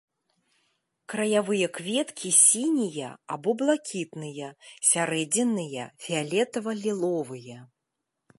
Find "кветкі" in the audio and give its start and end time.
1.77-2.31